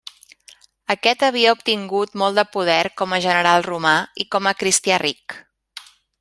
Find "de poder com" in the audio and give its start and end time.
2.41-3.13